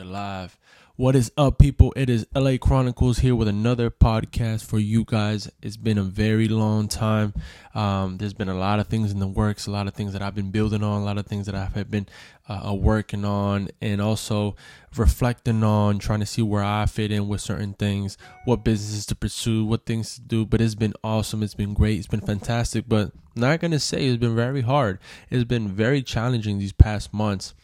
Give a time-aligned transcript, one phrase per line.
[0.00, 0.58] alive.
[0.96, 1.92] What is up, people?
[1.96, 5.50] It is LA Chronicles here with another podcast for you guys.
[5.62, 7.34] It's been a very long time.
[7.74, 10.22] Um, there's been a lot of things in the works, a lot of things that
[10.22, 12.08] I've been building on, a lot of things that I've been
[12.48, 14.56] uh, uh, working on, and also
[14.96, 19.14] reflecting on, trying to see where I fit in with certain things, what businesses to
[19.14, 20.44] pursue, what things to do.
[20.44, 21.42] But it's been awesome.
[21.42, 21.98] It's been great.
[21.98, 22.88] It's been fantastic.
[22.88, 24.98] But not gonna say it's been very hard.
[25.30, 27.54] It's been very challenging these past months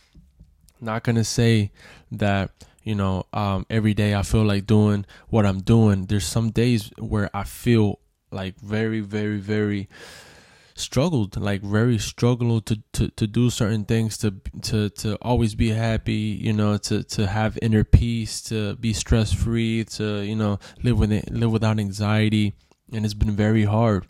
[0.80, 1.72] not gonna say
[2.12, 2.50] that
[2.82, 6.06] you know um, every day I feel like doing what I'm doing.
[6.06, 9.88] There's some days where I feel like very, very, very
[10.80, 15.68] struggled like very struggled to, to to do certain things to to to always be
[15.68, 20.58] happy you know to to have inner peace to be stress free to you know
[20.82, 22.54] live with it live without anxiety.
[22.92, 24.04] And it's been very hard.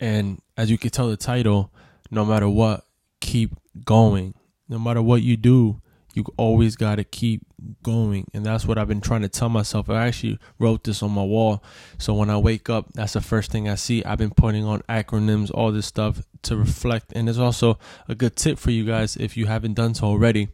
[0.00, 1.72] And as you can tell the title
[2.10, 2.84] no matter what
[3.20, 4.34] keep going
[4.68, 5.80] no matter what you do,
[6.16, 7.42] you always got to keep
[7.82, 8.26] going.
[8.32, 9.90] And that's what I've been trying to tell myself.
[9.90, 11.62] I actually wrote this on my wall.
[11.98, 14.02] So when I wake up, that's the first thing I see.
[14.02, 17.12] I've been putting on acronyms, all this stuff to reflect.
[17.14, 20.48] And it's also a good tip for you guys if you haven't done so already.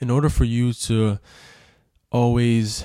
[0.00, 1.18] In order for you to
[2.10, 2.84] always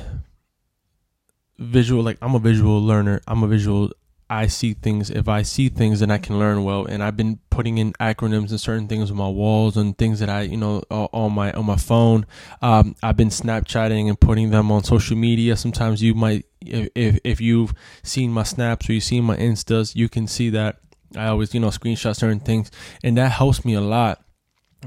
[1.57, 3.91] visual like I'm a visual learner, I'm a visual
[4.29, 5.09] I see things.
[5.09, 6.85] If I see things, then I can learn well.
[6.85, 10.29] And I've been putting in acronyms and certain things on my walls and things that
[10.29, 12.25] I, you know, on my on my phone.
[12.61, 15.55] Um, I've been Snapchatting and putting them on social media.
[15.55, 20.07] Sometimes you might, if if you've seen my snaps or you've seen my instas, you
[20.09, 20.77] can see that
[21.15, 22.69] I always, you know, screenshot certain things,
[23.03, 24.21] and that helps me a lot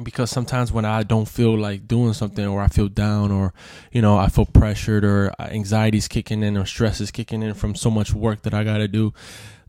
[0.03, 3.53] because sometimes when I don't feel like doing something or I feel down or
[3.91, 7.75] you know I feel pressured or anxiety's kicking in or stress is kicking in from
[7.75, 9.13] so much work that I got to do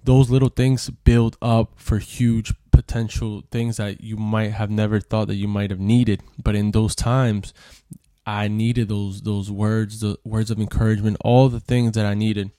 [0.03, 5.27] those little things build up for huge potential things that you might have never thought
[5.27, 7.53] that you might have needed but in those times
[8.25, 12.51] I needed those those words the words of encouragement all the things that I needed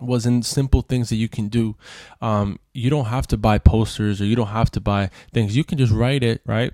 [0.00, 1.76] was in simple things that you can do.
[2.20, 5.56] Um, you don't have to buy posters or you don't have to buy things.
[5.56, 6.72] You can just write it, right?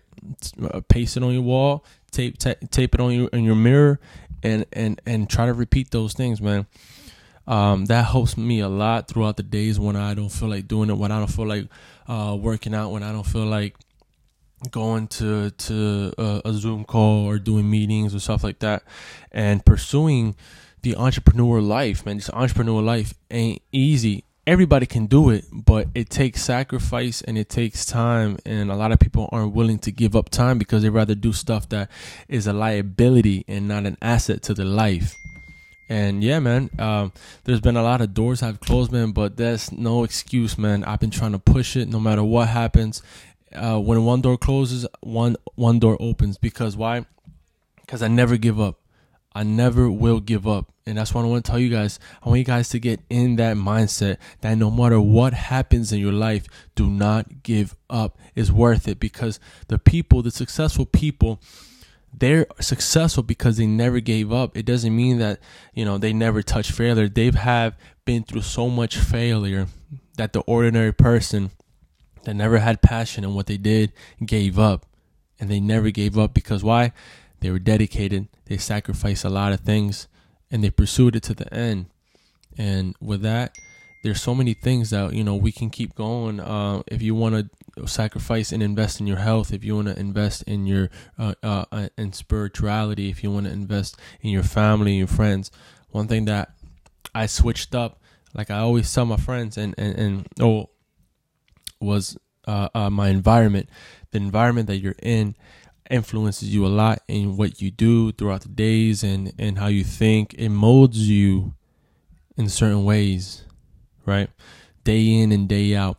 [0.62, 4.00] Uh, paste it on your wall, tape ta- tape it on your in your mirror,
[4.42, 6.66] and and and try to repeat those things, man.
[7.46, 10.90] Um, that helps me a lot throughout the days when I don't feel like doing
[10.90, 11.66] it, when I don't feel like
[12.06, 13.76] uh, working out, when I don't feel like
[14.70, 18.84] going to to a, a Zoom call or doing meetings or stuff like that,
[19.32, 20.36] and pursuing
[20.82, 22.16] the entrepreneur life, man.
[22.16, 27.48] This entrepreneur life ain't easy everybody can do it, but it takes sacrifice and it
[27.48, 28.38] takes time.
[28.44, 31.32] And a lot of people aren't willing to give up time because they rather do
[31.32, 31.90] stuff that
[32.28, 35.14] is a liability and not an asset to their life.
[35.88, 37.12] And yeah, man, um,
[37.44, 40.84] there's been a lot of doors I've closed, man, but that's no excuse, man.
[40.84, 43.02] I've been trying to push it no matter what happens.
[43.54, 46.38] Uh, when one door closes, one one door opens.
[46.38, 47.04] Because why?
[47.82, 48.81] Because I never give up.
[49.34, 50.72] I never will give up.
[50.84, 51.98] And that's what I want to tell you guys.
[52.22, 56.00] I want you guys to get in that mindset that no matter what happens in
[56.00, 58.18] your life, do not give up.
[58.34, 59.38] It's worth it because
[59.68, 61.40] the people, the successful people,
[62.12, 64.56] they're successful because they never gave up.
[64.56, 65.40] It doesn't mean that,
[65.72, 67.08] you know, they never touched failure.
[67.08, 69.68] They've have been through so much failure
[70.16, 71.52] that the ordinary person
[72.24, 73.92] that never had passion in what they did
[74.24, 74.86] gave up.
[75.40, 76.92] And they never gave up because why?
[77.42, 78.28] They were dedicated.
[78.46, 80.06] They sacrificed a lot of things
[80.50, 81.86] and they pursued it to the end.
[82.56, 83.56] And with that,
[84.04, 86.38] there's so many things that you know we can keep going.
[86.38, 89.98] Uh, if you want to sacrifice and invest in your health, if you want to
[89.98, 90.88] invest in your
[91.18, 95.50] uh, uh, uh, in spirituality, if you want to invest in your family, your friends,
[95.90, 96.52] one thing that
[97.14, 98.00] I switched up,
[98.34, 100.70] like I always tell my friends, and and and oh,
[101.80, 102.16] was
[102.46, 103.68] uh, uh, my environment,
[104.12, 105.34] the environment that you're in
[105.92, 109.84] influences you a lot in what you do throughout the days and and how you
[109.84, 110.34] think.
[110.34, 111.54] It molds you
[112.36, 113.44] in certain ways
[114.06, 114.30] right?
[114.84, 115.98] Day in and day out.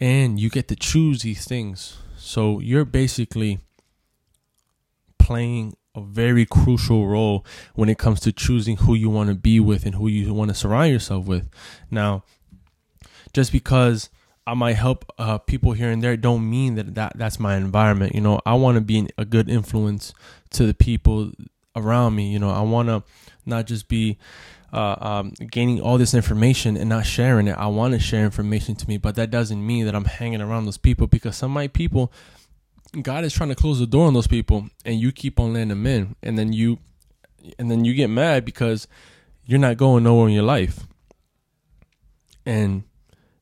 [0.00, 1.96] And you get to choose these things.
[2.16, 3.60] So you're basically
[5.18, 7.44] playing a very crucial role
[7.74, 10.48] when it comes to choosing who you want to be with and who you want
[10.50, 11.48] to surround yourself with.
[11.90, 12.24] Now
[13.32, 14.10] just because
[14.46, 18.14] I might help uh, people here and there don't mean that, that that's my environment.
[18.14, 20.12] You know, I want to be a good influence
[20.50, 21.30] to the people
[21.76, 22.32] around me.
[22.32, 23.02] You know, I want to
[23.46, 24.18] not just be
[24.72, 27.56] uh, um, gaining all this information and not sharing it.
[27.56, 30.64] I want to share information to me, but that doesn't mean that I'm hanging around
[30.64, 32.12] those people because some of my people,
[33.00, 35.68] God is trying to close the door on those people, and you keep on letting
[35.68, 36.78] them in, and then you,
[37.58, 38.88] and then you get mad because
[39.44, 40.86] you're not going nowhere in your life,
[42.46, 42.84] and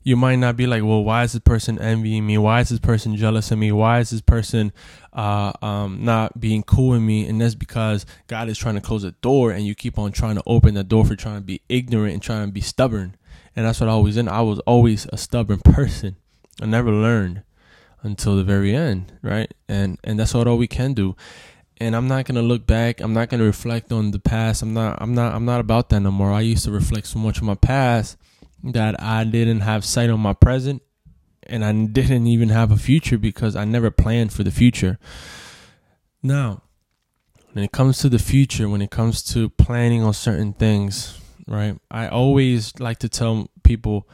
[0.03, 2.39] you might not be like, well, why is this person envying me?
[2.39, 3.71] Why is this person jealous of me?
[3.71, 4.73] Why is this person
[5.13, 7.29] uh, um, not being cool with me?
[7.29, 10.37] And that's because God is trying to close a door, and you keep on trying
[10.37, 13.17] to open the door for trying to be ignorant and trying to be stubborn.
[13.55, 14.29] And that's what I was in.
[14.29, 16.17] I was always a stubborn person.
[16.63, 17.43] I never learned
[18.03, 19.53] until the very end, right?
[19.69, 21.15] And and that's all we can do.
[21.79, 23.01] And I'm not gonna look back.
[23.01, 24.63] I'm not gonna reflect on the past.
[24.63, 25.01] I'm not.
[25.01, 25.35] I'm not.
[25.35, 26.33] I'm not about that no more.
[26.33, 28.17] I used to reflect so much on my past
[28.63, 30.83] that I didn't have sight on my present
[31.43, 34.99] and I didn't even have a future because I never planned for the future.
[36.23, 36.63] Now,
[37.53, 41.77] when it comes to the future, when it comes to planning on certain things, right?
[41.91, 44.09] I always like to tell people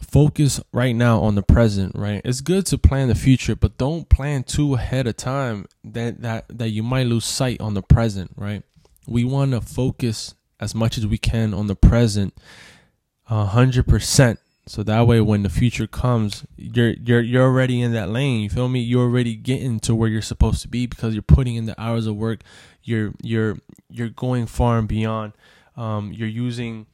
[0.00, 2.20] focus right now on the present, right?
[2.24, 6.46] It's good to plan the future, but don't plan too ahead of time that that
[6.48, 8.62] that you might lose sight on the present, right?
[9.06, 12.34] We want to focus as much as we can on the present
[13.30, 14.40] hundred percent.
[14.66, 18.42] So that way, when the future comes, you're you're you're already in that lane.
[18.42, 18.80] You feel me?
[18.80, 22.06] You're already getting to where you're supposed to be because you're putting in the hours
[22.06, 22.42] of work.
[22.82, 25.32] You're you're you're going far and beyond.
[25.76, 26.86] Um, you're using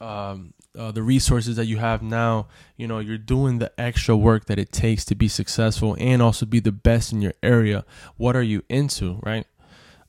[0.00, 2.48] um, uh, the resources that you have now.
[2.76, 6.44] You know, you're doing the extra work that it takes to be successful and also
[6.46, 7.84] be the best in your area.
[8.16, 9.46] What are you into, right?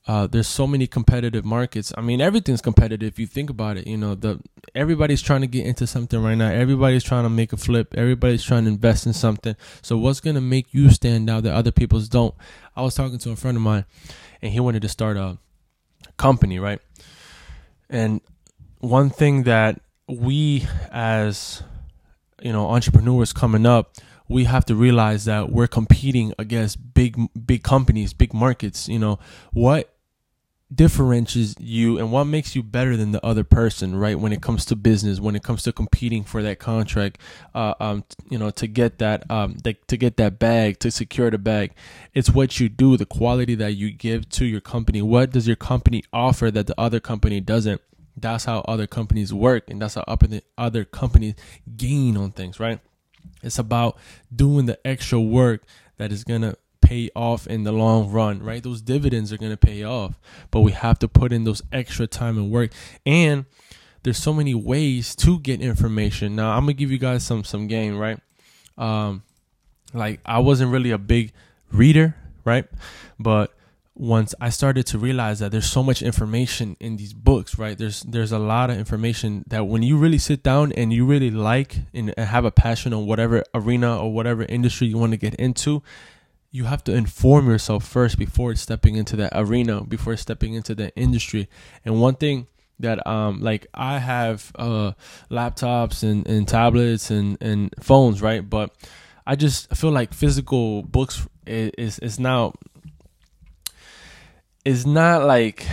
[0.05, 1.93] Uh, there's so many competitive markets.
[1.97, 3.87] I mean, everything's competitive if you think about it.
[3.87, 4.41] You know, the
[4.75, 6.49] everybody's trying to get into something right now.
[6.49, 7.93] Everybody's trying to make a flip.
[7.95, 9.55] Everybody's trying to invest in something.
[9.81, 12.35] So, what's gonna make you stand out that other people's don't?
[12.75, 13.85] I was talking to a friend of mine,
[14.41, 15.37] and he wanted to start a
[16.17, 16.81] company, right?
[17.89, 18.19] And
[18.79, 19.79] one thing that
[20.09, 21.63] we as
[22.41, 23.95] you know entrepreneurs coming up
[24.33, 29.19] we have to realize that we're competing against big big companies big markets you know?
[29.51, 29.89] What
[30.73, 34.65] differentiates you and what makes you better than the other person right when it comes
[34.65, 37.19] to business when it comes to competing for that contract
[37.53, 41.29] uh, um, you know to get that um, the, to get that bag to secure
[41.29, 41.73] the bag?
[42.13, 45.01] It's what you do the quality that you give to your company.
[45.01, 47.81] What does your company offer that the other company doesn't?
[48.15, 50.05] That's how other companies work and that's how
[50.57, 51.35] other companies
[51.77, 52.79] gain on things right
[53.43, 53.97] it's about
[54.33, 55.63] doing the extra work
[55.97, 58.61] that is going to pay off in the long run, right?
[58.61, 60.19] Those dividends are going to pay off,
[60.51, 62.71] but we have to put in those extra time and work.
[63.05, 63.45] And
[64.03, 66.35] there's so many ways to get information.
[66.35, 68.19] Now, I'm going to give you guys some some game, right?
[68.77, 69.23] Um
[69.93, 71.31] like I wasn't really a big
[71.71, 72.65] reader, right?
[73.19, 73.53] But
[73.95, 77.77] once I started to realize that there's so much information in these books, right?
[77.77, 81.29] There's there's a lot of information that when you really sit down and you really
[81.29, 85.35] like and have a passion on whatever arena or whatever industry you want to get
[85.35, 85.83] into,
[86.49, 90.95] you have to inform yourself first before stepping into that arena, before stepping into the
[90.95, 91.47] industry.
[91.85, 92.47] And one thing
[92.79, 94.93] that um like I have uh
[95.29, 98.47] laptops and, and tablets and, and phones, right?
[98.47, 98.71] But
[99.27, 102.53] I just feel like physical books is is now
[104.65, 105.65] is not like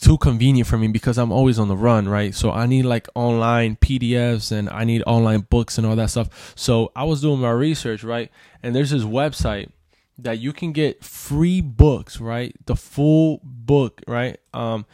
[0.00, 2.34] too convenient for me because I'm always on the run, right?
[2.34, 6.52] So I need like online PDFs and I need online books and all that stuff.
[6.56, 8.30] So I was doing my research, right?
[8.62, 9.70] And there's this website
[10.18, 12.54] that you can get free books, right?
[12.66, 14.38] The full book, right?
[14.52, 14.84] Um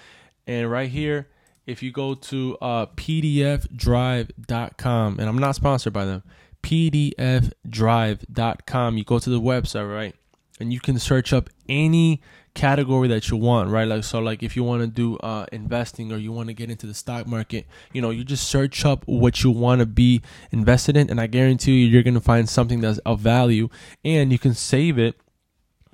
[0.46, 1.26] and right here
[1.66, 6.22] if you go to uh pdfdrive.com and I'm not sponsored by them,
[6.62, 10.14] pdfdrive.com, you go to the website, right?
[10.60, 12.22] And you can search up any
[12.60, 13.88] category that you want, right?
[13.88, 16.70] Like so, like if you want to do uh, investing or you want to get
[16.70, 20.20] into the stock market, you know, you just search up what you want to be
[20.50, 23.70] invested in, and I guarantee you, you're gonna find something that's of value,
[24.04, 25.18] and you can save it,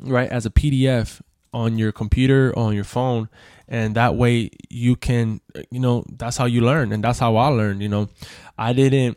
[0.00, 1.20] right, as a PDF
[1.54, 3.30] on your computer on your phone
[3.66, 5.40] and that way you can
[5.70, 8.08] you know that's how you learn and that's how i learned you know
[8.58, 9.16] i didn't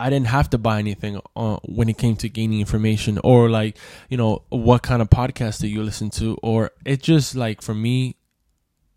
[0.00, 3.76] I didn't have to buy anything uh, when it came to gaining information or like,
[4.08, 6.38] you know, what kind of podcast do you listen to?
[6.42, 8.16] Or it just like for me,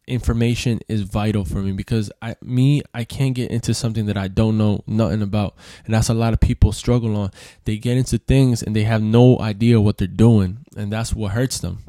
[0.07, 4.27] information is vital for me because I me I can't get into something that I
[4.27, 5.55] don't know nothing about
[5.85, 7.31] and that's a lot of people struggle on
[7.65, 11.31] they get into things and they have no idea what they're doing and that's what
[11.31, 11.83] hurts them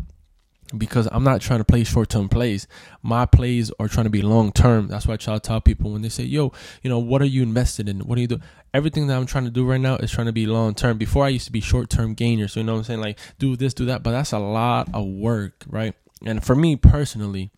[0.76, 2.67] because I'm not trying to play short term plays.
[3.02, 4.88] My plays are trying to be long term.
[4.88, 6.52] That's why I try to tell people when they say, yo,
[6.83, 8.00] you know, what are you invested in?
[8.00, 8.41] What do you do?
[8.75, 10.99] Everything that I'm trying to do right now is trying to be long term.
[10.99, 12.49] Before I used to be short term gainer.
[12.49, 13.00] So, you know what I'm saying?
[13.00, 14.02] Like, do this, do that.
[14.02, 15.95] But that's a lot of work, right?
[16.25, 17.50] And for me personally,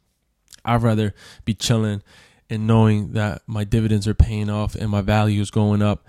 [0.64, 2.02] I'd rather be chilling
[2.50, 6.06] and knowing that my dividends are paying off and my value is going up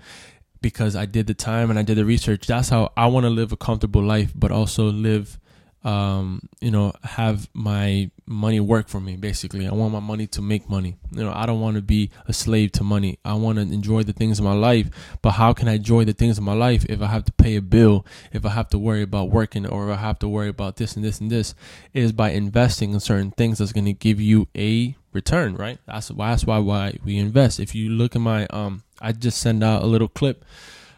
[0.60, 2.46] because I did the time and I did the research.
[2.46, 5.38] That's how I want to live a comfortable life, but also live
[5.86, 9.14] um, you know, have my money work for me.
[9.14, 10.96] Basically, I want my money to make money.
[11.12, 13.20] You know, I don't want to be a slave to money.
[13.24, 14.90] I want to enjoy the things of my life.
[15.22, 17.54] But how can I enjoy the things of my life if I have to pay
[17.54, 20.74] a bill, if I have to worry about working, or I have to worry about
[20.74, 21.54] this and this and this?
[21.94, 25.78] Is by investing in certain things that's going to give you a return, right?
[25.86, 27.60] That's why that's why why we invest.
[27.60, 30.44] If you look at my um, I just sent out a little clip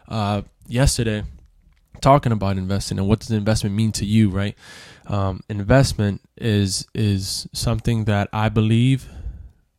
[0.07, 1.23] uh yesterday
[1.99, 4.55] talking about investing and what does investment mean to you, right?
[5.07, 9.09] Um, investment is is something that I believe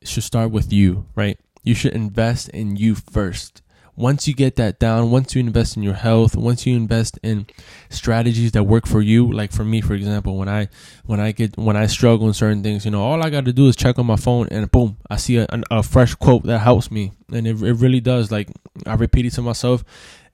[0.03, 1.39] should start with you, right?
[1.63, 3.63] You should invest in you first.
[3.97, 7.47] Once you get that down, once you invest in your health, once you invest in
[7.91, 10.69] strategies that work for you, like for me, for example, when I
[11.05, 13.53] when I get when I struggle in certain things, you know, all I got to
[13.53, 16.61] do is check on my phone and boom, I see a, a fresh quote that
[16.61, 18.33] helps me, and it, it really does.
[18.33, 18.49] Like
[18.87, 19.85] I repeat it to myself,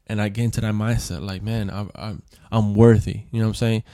[0.07, 2.15] and I get into that mindset like, man, I, I,
[2.51, 3.23] I'm worthy.
[3.31, 3.85] You know what I'm saying?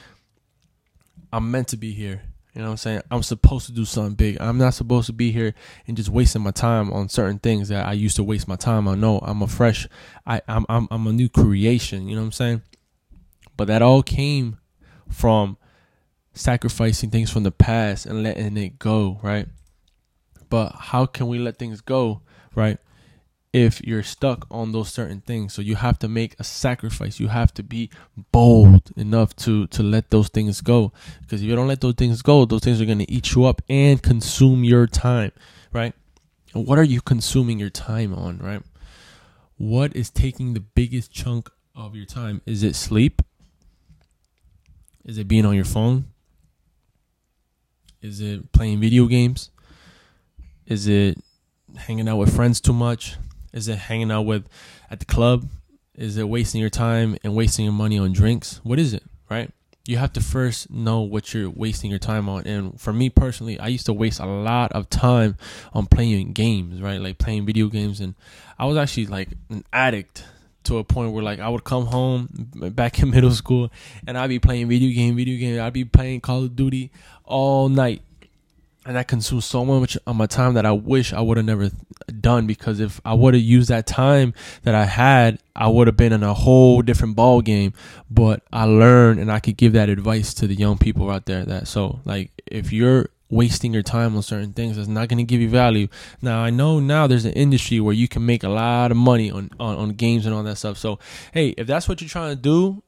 [1.33, 2.23] I'm meant to be here.
[2.55, 3.03] You know what I'm saying?
[3.11, 4.37] I'm supposed to do something big.
[4.39, 5.55] I'm not supposed to be here
[5.87, 8.87] and just wasting my time on certain things that I used to waste my time
[8.87, 9.01] on.
[9.01, 9.89] No, I'm a fresh,
[10.27, 12.09] I, I'm, I'm, I'm a new creation.
[12.09, 12.63] You know what I'm saying?
[13.57, 14.59] But that all came
[15.09, 15.57] from
[16.35, 19.47] sacrificing things from the past and letting it go, right?
[20.51, 22.21] But how can we let things go,
[22.55, 22.77] right?
[23.53, 25.53] If you're stuck on those certain things.
[25.53, 27.21] So you have to make a sacrifice.
[27.21, 27.91] You have to be
[28.33, 30.93] bold enough to to let those things go.
[31.21, 33.45] Because if you don't let those things go, those things are going to eat you
[33.45, 35.33] up and consume your time,
[35.73, 35.95] right?
[36.55, 38.63] And what are you consuming your time on, right?
[39.59, 42.41] What is taking the biggest chunk of your time?
[42.47, 43.23] Is it sleep?
[45.05, 46.07] Is it being on your phone?
[48.01, 49.51] Is it playing video games?
[50.67, 51.19] Is it
[51.77, 53.17] hanging out with friends too much?
[53.53, 54.49] Is it hanging out with
[54.91, 55.49] at the club?
[55.95, 58.61] Is it wasting your time and wasting your money on drinks?
[58.63, 59.51] What is it, right?
[59.87, 62.47] You have to first know what you're wasting your time on.
[62.47, 65.37] And for me personally, I used to waste a lot of time
[65.73, 67.01] on playing games, right?
[67.01, 68.01] Like playing video games.
[68.01, 68.15] And
[68.59, 70.25] I was actually like an addict
[70.65, 73.71] to a point where like I would come home back in middle school
[74.07, 75.61] and I'd be playing video game, video game.
[75.61, 76.93] I'd be playing Call of Duty
[77.25, 78.03] all night
[78.85, 81.71] and that consumes so much of my time that I wish I would have never
[82.21, 85.97] done because if I would have used that time that I had, I would have
[85.97, 87.75] been in a whole different ball game.
[88.11, 91.45] But I learned and I could give that advice to the young people out there
[91.45, 95.25] that so like if you're wasting your time on certain things that's not going to
[95.25, 95.89] give you value.
[96.21, 99.31] Now I know now there's an industry where you can make a lot of money
[99.31, 100.77] on, on on games and all that stuff.
[100.77, 100.99] So
[101.33, 102.83] hey, if that's what you're trying to do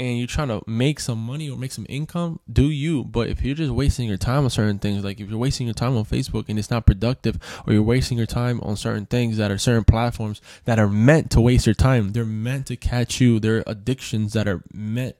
[0.00, 3.04] and you're trying to make some money or make some income, do you.
[3.04, 5.74] But if you're just wasting your time on certain things, like if you're wasting your
[5.74, 9.36] time on Facebook and it's not productive, or you're wasting your time on certain things
[9.36, 13.20] that are certain platforms that are meant to waste your time, they're meant to catch
[13.20, 13.38] you.
[13.38, 15.16] They're addictions that are meant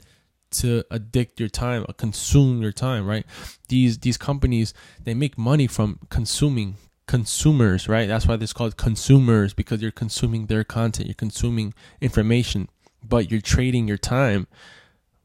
[0.53, 3.27] to addict your time, uh, consume your time, right?
[3.69, 4.73] These these companies
[5.05, 8.09] they make money from consuming consumers, right?
[8.09, 12.71] That's why it's called consumers because you're consuming their content, you're consuming information
[13.07, 14.47] but you're trading your time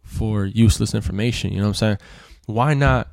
[0.03, 1.51] for useless information.
[1.51, 1.97] You know what I'm saying?
[2.45, 3.09] Why not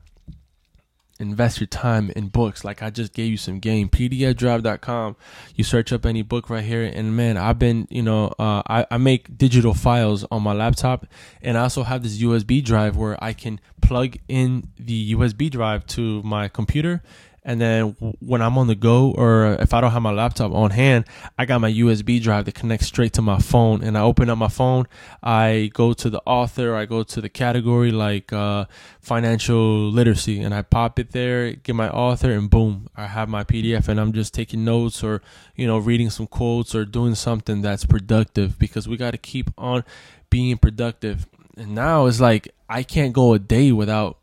[1.18, 2.64] invest your time in books?
[2.64, 5.16] Like I just gave you some game, pdfdrive.com.
[5.54, 8.86] You search up any book right here, and man, I've been, you know, uh, I,
[8.90, 11.06] I make digital files on my laptop,
[11.40, 15.86] and I also have this USB drive where I can plug in the USB drive
[15.88, 17.02] to my computer
[17.44, 20.70] and then when I'm on the go or if I don't have my laptop on
[20.70, 21.06] hand,
[21.36, 23.82] I got my USB drive that connects straight to my phone.
[23.82, 24.86] And I open up my phone,
[25.22, 28.66] I go to the author, I go to the category like uh,
[29.00, 33.42] financial literacy, and I pop it there, get my author, and boom, I have my
[33.42, 33.88] PDF.
[33.88, 35.20] And I'm just taking notes or,
[35.56, 39.50] you know, reading some quotes or doing something that's productive because we got to keep
[39.58, 39.82] on
[40.30, 41.26] being productive.
[41.56, 44.18] And now it's like I can't go a day without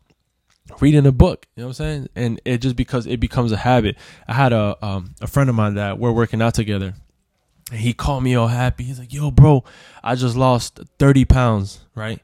[0.80, 1.46] reading a book.
[1.56, 2.08] You know what I'm saying?
[2.14, 3.96] And it just because it becomes a habit.
[4.28, 6.94] I had a um, a friend of mine that we're working out together.
[7.70, 8.84] And he called me all happy.
[8.84, 9.64] He's like, "Yo, bro,
[10.02, 12.20] I just lost 30 pounds, right?"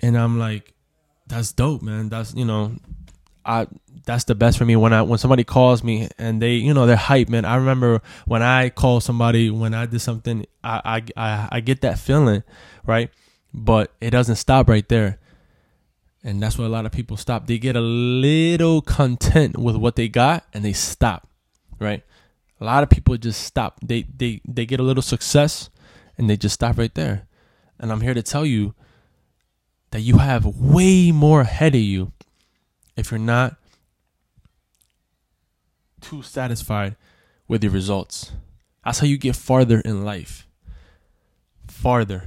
[0.00, 0.74] And I'm like,
[1.26, 2.08] "That's dope, man.
[2.08, 2.76] That's you know,
[3.44, 3.66] I
[4.04, 6.86] that's the best for me when I when somebody calls me and they you know
[6.86, 7.44] they're hype, man.
[7.44, 11.82] I remember when I call somebody when I did something, I I I, I get
[11.82, 12.42] that feeling,
[12.86, 13.10] right?
[13.52, 15.18] But it doesn't stop right there
[16.26, 17.46] and that's where a lot of people stop.
[17.46, 21.28] They get a little content with what they got and they stop,
[21.78, 22.02] right?
[22.60, 23.78] A lot of people just stop.
[23.80, 25.70] They they they get a little success
[26.18, 27.28] and they just stop right there.
[27.78, 28.74] And I'm here to tell you
[29.92, 32.10] that you have way more ahead of you
[32.96, 33.54] if you're not
[36.00, 36.96] too satisfied
[37.46, 38.32] with your results.
[38.84, 40.48] That's how you get farther in life.
[41.68, 42.24] Farther.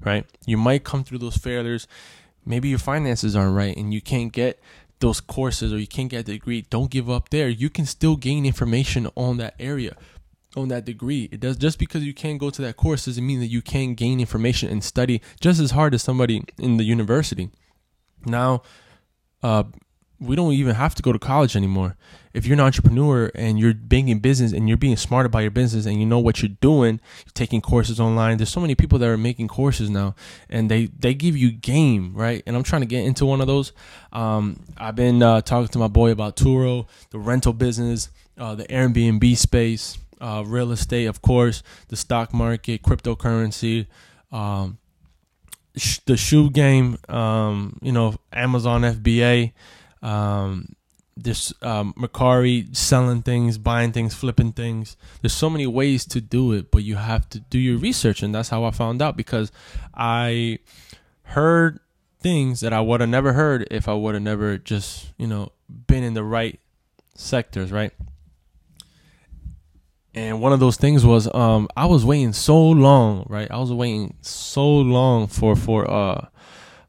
[0.00, 0.26] Right?
[0.46, 1.88] You might come through those failures
[2.44, 4.60] maybe your finances aren't right and you can't get
[5.00, 7.48] those courses or you can't get the degree, don't give up there.
[7.48, 9.96] You can still gain information on that area,
[10.56, 11.28] on that degree.
[11.30, 13.96] It does just because you can't go to that course doesn't mean that you can't
[13.96, 17.50] gain information and study just as hard as somebody in the university.
[18.24, 18.62] Now,
[19.42, 19.64] uh,
[20.20, 21.96] we don't even have to go to college anymore.
[22.32, 25.52] If you're an entrepreneur and you're being in business and you're being smart about your
[25.52, 28.38] business and you know what you're doing, you're taking courses online.
[28.38, 30.14] There's so many people that are making courses now,
[30.48, 32.42] and they they give you game right.
[32.46, 33.72] And I'm trying to get into one of those.
[34.12, 38.64] Um, I've been uh, talking to my boy about Turo, the rental business, uh, the
[38.64, 43.86] Airbnb space, uh, real estate, of course, the stock market, cryptocurrency.
[44.32, 44.78] Um,
[46.06, 49.52] the shoe game, um, you know, Amazon FBA,
[50.04, 50.76] um,
[51.16, 51.94] this um,
[52.72, 54.96] selling things, buying things, flipping things.
[55.22, 58.34] There's so many ways to do it, but you have to do your research, and
[58.34, 59.50] that's how I found out because
[59.94, 60.58] I
[61.22, 61.80] heard
[62.20, 65.52] things that I would have never heard if I would have never just you know
[65.68, 66.60] been in the right
[67.14, 67.92] sectors, right?
[70.16, 73.50] And one of those things was um, I was waiting so long, right?
[73.50, 76.28] I was waiting so long for for uh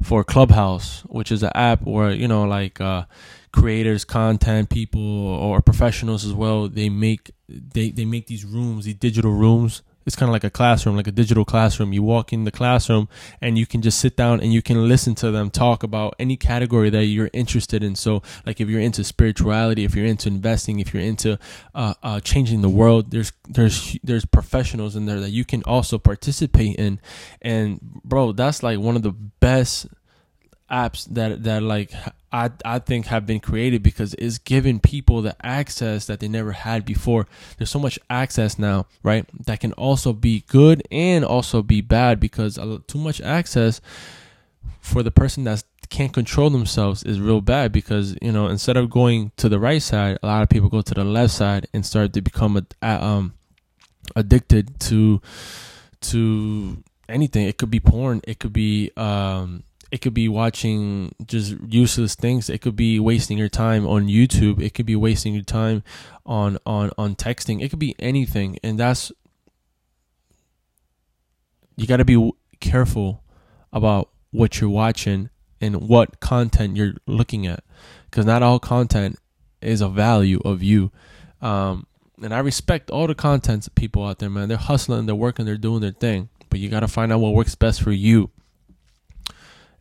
[0.06, 3.06] for Clubhouse, which is an app where you know like uh,
[3.52, 6.70] creators, content people, or professionals as well.
[6.70, 9.82] They make they they make these rooms, these digital rooms.
[10.06, 11.92] It's kind of like a classroom, like a digital classroom.
[11.92, 13.10] You walk in the classroom
[13.42, 16.38] and you can just sit down and you can listen to them talk about any
[16.38, 17.96] category that you're interested in.
[17.96, 21.40] So, like if you're into spirituality, if you're into investing, if you're into
[21.74, 25.98] uh, uh, changing the world, there's there's there's professionals in there that you can also
[25.98, 27.00] participate in.
[27.42, 29.88] And bro, that's like one of the best
[30.70, 31.92] apps that that like
[32.36, 36.52] I I think have been created because it's giving people the access that they never
[36.52, 37.28] had before.
[37.58, 39.26] There's so much access now, right?
[39.46, 43.80] That can also be good and also be bad because too much access
[44.82, 48.90] for the person that can't control themselves is real bad because you know instead of
[48.90, 51.86] going to the right side, a lot of people go to the left side and
[51.86, 53.34] start to become a, um
[54.14, 55.22] addicted to
[56.02, 57.48] to anything.
[57.48, 58.20] It could be porn.
[58.28, 62.50] It could be um it could be watching just useless things.
[62.50, 64.62] It could be wasting your time on youtube.
[64.62, 65.84] It could be wasting your time
[66.26, 67.62] on on on texting.
[67.62, 68.58] It could be anything.
[68.64, 69.12] And that's
[71.78, 73.24] you got to be careful
[73.72, 75.30] about what you're watching
[75.62, 77.64] and what content you're looking at.
[78.10, 79.20] Because not all content
[79.62, 80.92] is a value of you.
[81.42, 81.86] Um,
[82.22, 84.48] and i respect all the contents people out there man.
[84.48, 86.30] They're hustling they're working they're doing their thing.
[86.50, 88.32] But you got to find out what works best for you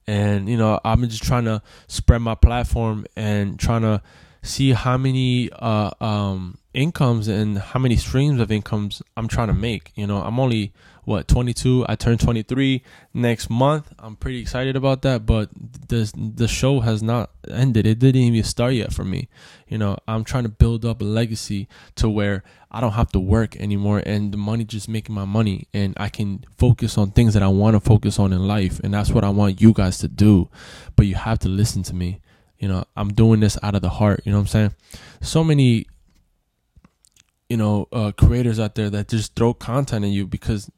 [0.06, 4.02] and you know i'm just trying to spread my platform and trying to
[4.42, 9.54] see how many uh, um, incomes and how many streams of incomes i'm trying to
[9.54, 9.92] make.
[9.94, 10.72] You know i'm only
[11.04, 13.92] what 22 i turned 23 next month.
[13.98, 15.50] I'm pretty excited about that but
[15.88, 17.86] the the show has not ended.
[17.86, 19.28] It didn't even start yet for me.
[19.68, 23.20] You know i'm trying to build up a legacy to where i don't have to
[23.20, 27.34] work anymore and the money just making my money and i can focus on things
[27.34, 29.98] that i want to focus on in life and that's what i want you guys
[29.98, 30.48] to do.
[30.96, 32.20] But you have to listen to me.
[32.58, 34.74] You know i'm doing this out of the heart you know what i'm saying?
[35.20, 35.86] So many
[37.48, 40.70] you know uh, creators out there that just throw content at you because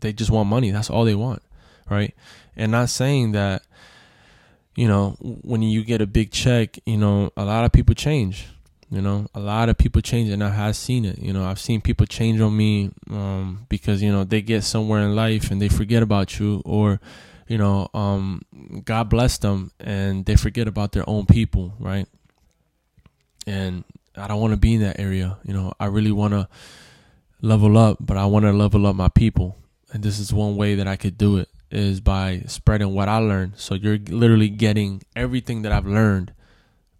[0.00, 0.70] they just want money.
[0.70, 1.42] That's all they want,
[1.88, 2.14] right?
[2.56, 3.62] And not saying that,
[4.74, 8.48] you know, when you get a big check, you know, a lot of people change.
[8.92, 11.20] You know, a lot of people change, and I have seen it.
[11.20, 15.02] You know, I've seen people change on me um, because you know they get somewhere
[15.02, 17.00] in life and they forget about you, or
[17.50, 18.42] you know, um,
[18.84, 22.06] God bless them and they forget about their own people, right?
[23.44, 23.82] And
[24.16, 25.36] I don't want to be in that area.
[25.42, 26.48] You know, I really want to
[27.42, 29.56] level up, but I want to level up my people
[29.92, 33.18] and this is one way that I could do it is by spreading what I
[33.18, 33.54] learned.
[33.56, 36.32] So you're literally getting everything that I've learned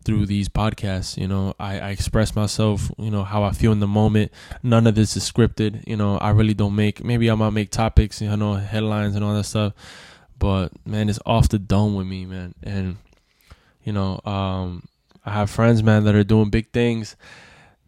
[0.05, 1.17] through these podcasts.
[1.17, 4.33] You know, I, I express myself, you know, how I feel in the moment.
[4.63, 5.87] None of this is scripted.
[5.87, 9.25] You know, I really don't make, maybe I might make topics, you know, headlines and
[9.25, 9.73] all that stuff.
[10.39, 12.55] But man, it's off the dome with me, man.
[12.63, 12.97] And,
[13.85, 14.85] you know, um,
[15.25, 17.17] I have friends, man, that are doing big things,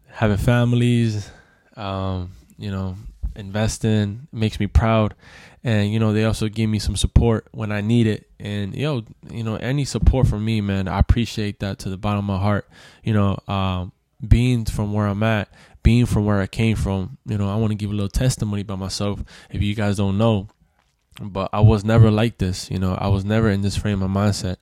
[0.07, 1.29] having families,
[1.75, 2.95] um, you know,
[3.35, 4.27] invest in.
[4.31, 5.15] It makes me proud.
[5.63, 8.29] And you know, they also give me some support when I need it.
[8.39, 12.19] And yo, you know, any support from me, man, I appreciate that to the bottom
[12.19, 12.67] of my heart.
[13.03, 13.91] You know, um,
[14.25, 15.49] being from where I'm at,
[15.81, 18.61] being from where I came from, you know, I want to give a little testimony
[18.61, 19.23] about myself.
[19.49, 20.47] If you guys don't know,
[21.21, 22.69] but I was never like this.
[22.71, 24.57] You know, I was never in this frame of mindset.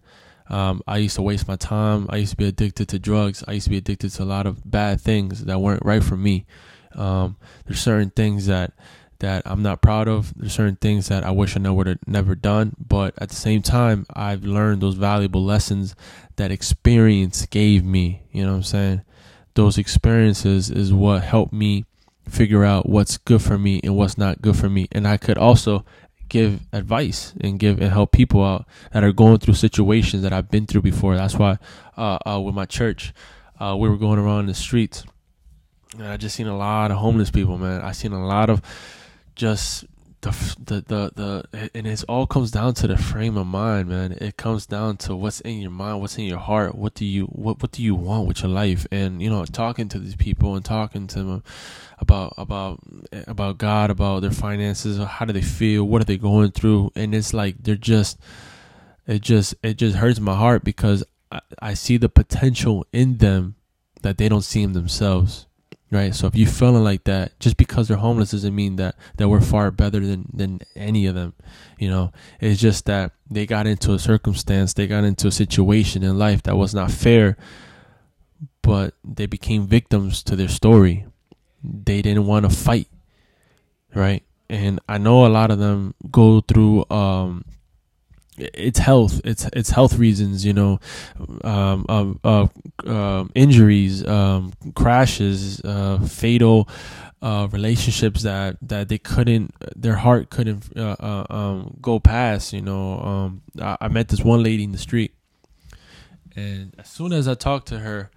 [0.50, 2.08] Um, I used to waste my time.
[2.10, 3.44] I used to be addicted to drugs.
[3.48, 6.18] I used to be addicted to a lot of bad things that weren't right for
[6.18, 6.46] me.
[6.95, 8.73] Um, there's certain things that
[9.19, 10.34] that I'm not proud of.
[10.36, 13.36] There's certain things that I wish I never would have never done, but at the
[13.36, 15.95] same time, I've learned those valuable lessons
[16.38, 18.23] that experience gave me.
[18.32, 19.01] You know what I'm saying?
[19.54, 21.86] Those experiences is what helped me
[22.27, 24.88] figure out what's good for me and what's not good for me.
[24.91, 25.86] And I could also
[26.30, 30.49] give advice and give and help people out that are going through situations that I've
[30.49, 31.15] been through before.
[31.15, 31.58] That's why
[31.97, 33.13] uh, uh, with my church,
[33.60, 35.04] uh, we were going around the streets
[35.97, 37.82] and I just seen a lot of homeless people, man.
[37.82, 38.62] I seen a lot of
[39.36, 39.86] just
[40.21, 40.30] the
[40.63, 44.12] the the the and it all comes down to the frame of mind, man.
[44.13, 46.75] It comes down to what's in your mind, what's in your heart.
[46.75, 48.86] What do you what what do you want with your life?
[48.91, 51.43] And you know, talking to these people and talking to them
[51.97, 52.80] about about
[53.27, 57.13] about God, about their finances, how do they feel, what are they going through, and
[57.15, 58.19] it's like they're just
[59.08, 63.56] it just it just hurts my heart because I, I see the potential in them
[64.04, 65.47] that they don't see in themselves
[65.91, 66.15] right?
[66.15, 69.41] So if you feeling like that, just because they're homeless doesn't mean that that we're
[69.41, 71.34] far better than than any of them.
[71.77, 76.01] You know, it's just that they got into a circumstance, they got into a situation
[76.01, 77.38] in life that was not fair,
[78.62, 81.06] but they became victims to their story.
[81.63, 82.88] They didn't want to fight,
[83.93, 84.23] right?
[84.49, 87.43] And I know a lot of them go through um
[88.54, 90.80] it's health it's it's health reasons you know
[91.43, 92.47] um, uh, uh,
[92.86, 96.67] uh, injuries um, crashes uh, fatal
[97.21, 102.99] uh, relationships that that they couldn't their heart couldn't uh, um, go past you know
[102.99, 105.13] um, I, I, met this one lady in the street.
[106.36, 108.10] And as soon as I talked to her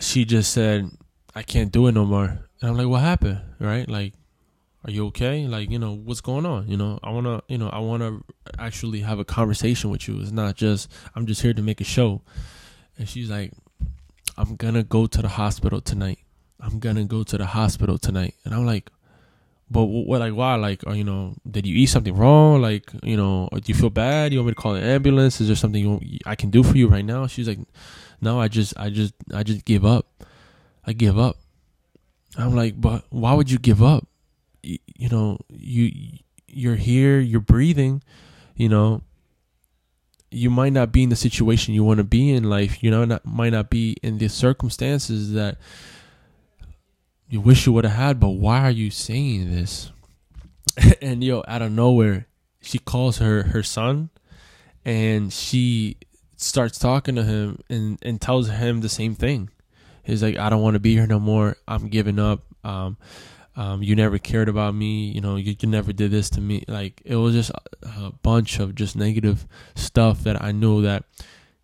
[0.00, 0.90] she just said
[1.34, 2.38] I can't do it no more.
[2.60, 3.40] And I'm like what happened?
[3.60, 3.88] Right?
[3.88, 4.14] Like
[4.86, 5.46] are you okay?
[5.48, 6.68] Like, you know, what's going on?
[6.68, 8.22] You know, I want to, you know, I want to
[8.58, 10.20] actually have a conversation with you.
[10.20, 12.22] It's not just, I'm just here to make a show.
[12.96, 13.52] And she's like,
[14.38, 16.20] I'm going to go to the hospital tonight.
[16.60, 18.34] I'm going to go to the hospital tonight.
[18.44, 18.90] And I'm like,
[19.68, 20.54] but what, like, why?
[20.54, 22.62] Like, you know, did you eat something wrong?
[22.62, 24.32] Like, you know, do you feel bad?
[24.32, 25.40] You want me to call an ambulance?
[25.40, 27.26] Is there something you I can do for you right now?
[27.26, 27.58] She's like,
[28.20, 30.06] no, I just, I just, I just give up.
[30.86, 31.38] I give up.
[32.38, 34.06] I'm like, but why would you give up?
[34.96, 35.90] You know you
[36.46, 38.02] you're here you're breathing
[38.54, 39.02] you know.
[40.28, 43.04] You might not be in the situation you want to be in life you know
[43.04, 45.56] not, might not be in the circumstances that
[47.28, 49.92] you wish you would have had but why are you saying this?
[51.00, 52.26] And yo out of nowhere
[52.60, 54.10] she calls her her son
[54.84, 55.96] and she
[56.36, 59.50] starts talking to him and and tells him the same thing.
[60.02, 61.56] He's like i don't want to be here no more.
[61.66, 62.42] I'm giving up.
[62.64, 62.96] Um
[63.56, 66.62] um, you never cared about me, you know, you, you never did this to me.
[66.68, 71.04] Like it was just a, bunch of just negative stuff that I knew that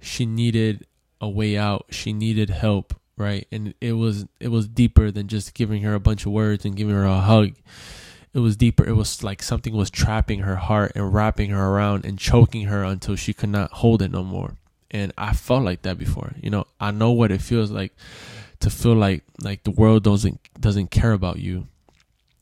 [0.01, 0.87] she needed
[1.21, 1.87] a way out.
[1.91, 3.47] She needed help, right?
[3.53, 6.77] And it was it was deeper than just giving her a bunch of words and
[6.77, 7.53] giving her a hug.
[8.33, 8.87] It was deeper.
[8.87, 12.83] It was like something was trapping her heart and wrapping her around and choking her
[12.83, 14.57] until she could not hold it no more.
[14.91, 16.33] And I felt like that before.
[16.41, 17.93] You know, I know what it feels like
[18.61, 21.67] to feel like like the world doesn't doesn't care about you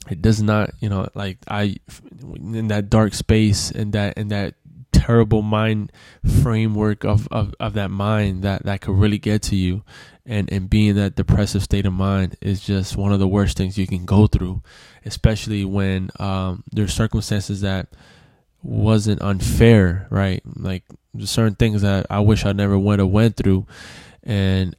[0.09, 1.77] it does not you know like i
[2.37, 4.55] in that dark space and that in that
[4.93, 5.93] terrible mind
[6.43, 9.83] framework of, of, of that mind that, that could really get to you
[10.27, 13.79] and, and being that depressive state of mind is just one of the worst things
[13.79, 14.63] you can go through
[15.05, 17.89] especially when um, there's circumstances that
[18.63, 20.43] wasn't unfair right?
[20.57, 20.85] Like
[21.25, 23.67] certain things that i wish i never went or went through
[24.23, 24.77] and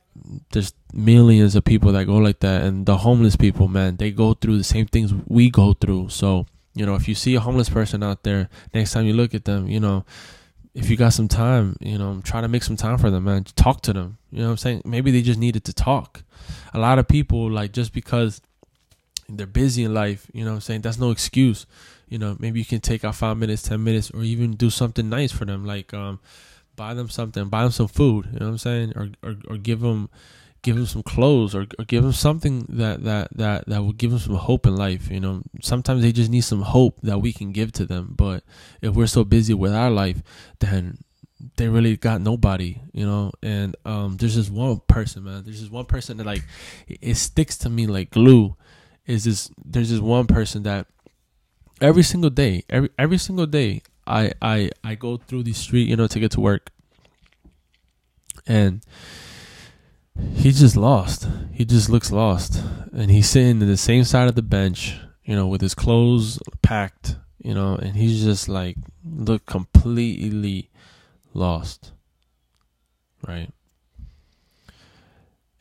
[0.52, 4.34] there's millions of people that go like that and the homeless people man they go
[4.34, 6.10] through the same things we go through.
[6.10, 9.34] So you know if you see a homeless person out there next time you look
[9.34, 10.06] at them you know
[10.74, 13.44] if you got some time you know try to make some time for them man.
[13.44, 14.18] Talk to them.
[14.32, 14.82] You know what i'm saying?
[14.86, 16.24] Maybe they just needed to talk.
[16.74, 18.42] A lot of people like just because
[19.28, 20.82] they're busy in life you know what i'm saying?
[20.82, 21.66] That's no excuse.
[22.08, 25.10] You know maybe you can take out five minutes ten minutes or even do something
[25.10, 25.66] nice for them.
[25.66, 26.20] Like um
[26.82, 29.58] buy them something, buy them some food, you know what I'm saying, or or, or
[29.58, 30.10] give them
[30.64, 34.12] give them some clothes or, or give them something that that that that will give
[34.12, 35.42] them some hope in life you know?
[35.62, 38.44] Sometimes they just need some hope that we can give to them but
[38.82, 40.22] if we're so busy with our life
[40.60, 41.00] then
[41.58, 43.32] they really got nobody you know?
[43.42, 46.44] And um there's just one person man there's just one person that like
[46.88, 48.56] it sticks to me like glue
[49.08, 50.86] is this there's just one person that
[51.80, 55.96] every single day every every single day I I I go through the street, you
[55.96, 56.70] know, to get to work,
[58.48, 58.82] and
[60.34, 61.28] he's just lost.
[61.54, 62.62] He just looks lost,
[62.94, 66.40] and he's sitting in the same side of the bench, you know, with his clothes
[66.62, 70.70] packed, you know, and he's just like look completely
[71.34, 71.92] lost,
[73.28, 73.50] right?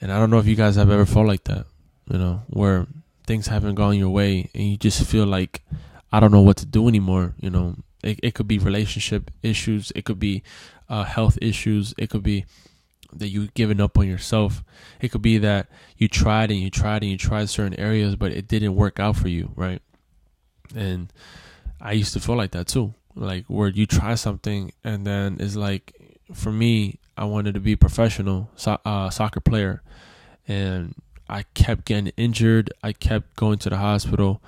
[0.01, 1.67] And I don't know if you guys have ever felt like that,
[2.11, 2.87] you know, where
[3.27, 5.63] things haven't gone your way and you just feel like
[6.11, 7.35] I don't know what to do anymore.
[7.39, 10.43] You know, it, it could be relationship issues, it could be
[10.89, 12.45] uh, health issues, it could be
[13.13, 14.63] that you've given up on yourself.
[15.01, 18.33] It could be that you tried and you tried and you tried certain areas, but
[18.33, 19.83] it didn't work out for you, right?
[20.75, 21.13] And
[21.81, 22.95] I used to feel like that too.
[23.17, 25.93] Like where you try something and then it's like,
[26.33, 29.83] for me, I wanted to be a professional so- uh, soccer player,
[30.49, 30.95] and
[31.29, 32.73] I kept getting injured.
[32.83, 34.43] I kept going to the hospital.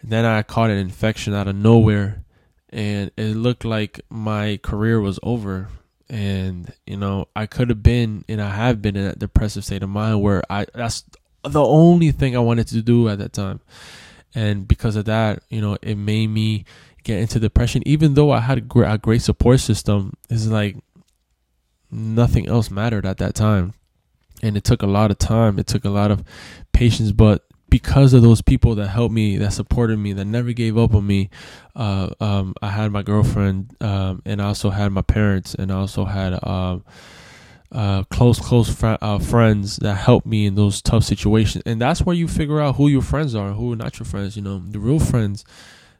[0.00, 2.24] And then I caught an infection out of nowhere,
[2.70, 5.68] and it looked like my career was over.
[6.08, 9.82] And you know I could have been and I have been in that depressive state
[9.82, 11.02] of mind where I that's
[11.42, 13.60] the only thing I wanted to do at that time.
[14.32, 16.64] And because of that you know it made me
[17.02, 17.82] get into depression.
[17.86, 20.76] Even though I had a great, a great support system it's like
[21.90, 23.74] nothing else mattered at that time.
[24.42, 25.58] And it took a lot of time.
[25.58, 26.22] It took a lot of
[26.72, 27.10] patience.
[27.10, 30.94] But because of those people that helped me, that supported me, that never gave up
[30.94, 31.30] on me,
[31.74, 35.76] uh, um, I had my girlfriend, um, and I also had my parents, and I
[35.76, 36.78] also had uh,
[37.72, 41.62] uh, close, close fr- uh, friends that helped me in those tough situations.
[41.66, 44.06] And that's where you figure out who your friends are, and who are not your
[44.06, 44.36] friends.
[44.36, 45.44] You know, the real friends,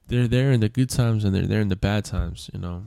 [0.08, 2.48] they're there in the good times and they're there in the bad times.
[2.52, 2.84] You know,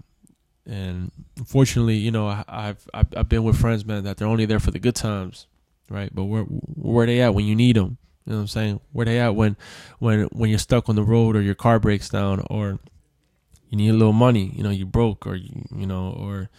[0.66, 4.60] and unfortunately, you know, I, I've I've been with friends, man, that they're only there
[4.60, 5.48] for the good times,
[5.90, 6.14] right?
[6.14, 7.98] But where where they at when you need them?
[8.26, 8.80] You know what I'm saying?
[8.92, 9.58] Where they at when
[10.00, 12.80] when when you're stuck on the road or your car breaks down or
[13.70, 16.50] you need a little money, you know, you broke or you, you know or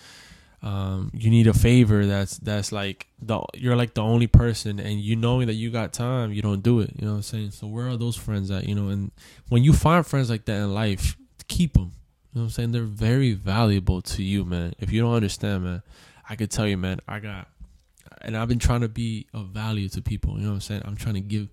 [0.62, 5.00] um, you need a favor that's that's like the you're like the only person and
[5.00, 6.92] you knowing that you got time, you don't do it.
[6.96, 7.50] You know what I'm saying?
[7.52, 8.68] So where are those friends at?
[8.68, 9.10] You know, and
[9.48, 11.16] when you find friends like that in life,
[11.48, 11.92] keep them.
[12.32, 12.72] You know what I'm saying?
[12.72, 14.74] They're very valuable to you, man.
[14.78, 15.82] If you don't understand, man,
[16.28, 17.48] I could tell you, man, I got
[18.22, 20.36] and I've been trying to be of value to people.
[20.38, 20.82] You know what I'm saying?
[20.84, 21.48] I'm trying to give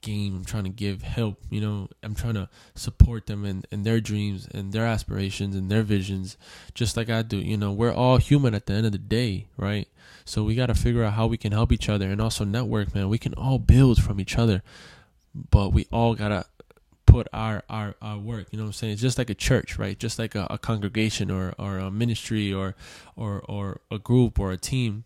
[0.00, 0.34] game.
[0.36, 1.40] I'm trying to give help.
[1.50, 5.70] You know, I'm trying to support them in, in their dreams and their aspirations and
[5.70, 6.36] their visions,
[6.74, 7.38] just like I do.
[7.38, 9.88] You know, we're all human at the end of the day, right?
[10.24, 12.94] So we got to figure out how we can help each other and also network,
[12.94, 13.08] man.
[13.08, 14.62] We can all build from each other,
[15.50, 16.44] but we all got to
[17.06, 18.92] put our, our, our work, you know what I'm saying?
[18.92, 19.98] It's just like a church, right?
[19.98, 22.76] Just like a, a congregation or, or a ministry or,
[23.16, 25.04] or, or a group or a team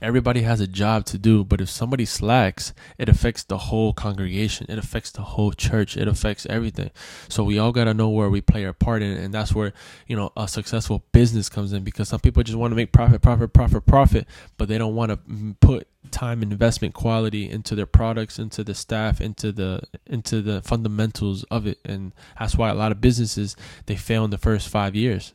[0.00, 4.66] everybody has a job to do but if somebody slacks it affects the whole congregation.
[4.68, 5.96] It affects the whole church.
[5.96, 6.90] It affects everything.
[7.28, 9.72] So we all got to know where we play our part in and that's where
[10.06, 13.22] you know a successful business comes in because some people just want to make profit
[13.22, 17.86] profit profit profit but they don't want to mm, put time investment quality into their
[17.86, 21.78] products into the staff into the into the fundamentals of it.
[21.84, 23.56] And that's why a lot of businesses
[23.86, 25.34] they fail in the first 5 years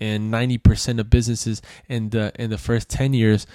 [0.00, 3.46] and 90% of businesses in the in the first 10 years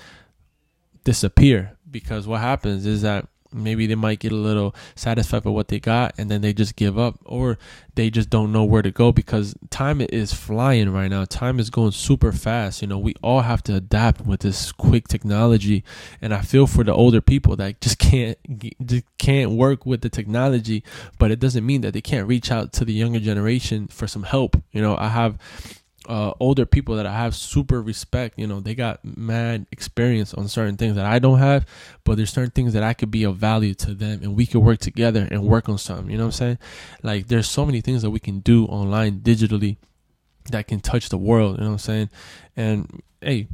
[1.04, 5.68] disappear because what happens is that maybe they might get a little satisfied with what
[5.70, 7.58] they got and then they just give up or
[7.96, 11.26] they just don't know where to go because time is flying right now.
[11.26, 12.82] Time is going super fast.
[12.82, 15.84] You know we all have to adapt with this quick technology.
[16.22, 18.38] And i feel for the older people that just can't
[18.86, 20.84] just can't work with the technology
[21.18, 24.24] but it doesn't mean that they can't reach out to the younger generation for some
[24.24, 24.62] help.
[24.72, 25.38] You know i have
[26.08, 28.38] uh, older people that I have super respect.
[28.38, 31.66] You know, they got mad experience on certain things that I don't have,
[32.04, 34.62] but there's certain things that I could be of value to them and we could
[34.62, 36.10] work together and work on something.
[36.10, 36.58] You know what I'm saying?
[37.04, 39.78] Like, there's so many things that we can do online digitally
[40.52, 41.58] that can touch the world.
[41.58, 42.10] You know what I'm saying?
[42.56, 43.48] And hey,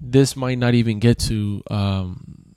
[0.00, 2.54] this might not even get to um,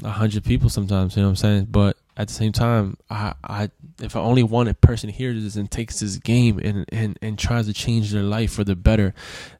[0.00, 1.16] 100 people sometimes.
[1.16, 1.66] You know what I'm saying?
[1.70, 5.70] But at the same time, I, I if I only one person hears this and
[5.70, 9.14] takes this game and, and, and tries to change their life for the better,